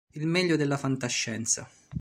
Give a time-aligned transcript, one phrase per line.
[0.15, 1.69] Il meglio della fantascienza.